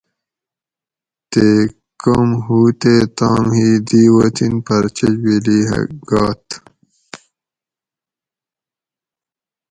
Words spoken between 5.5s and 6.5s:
ھہ گات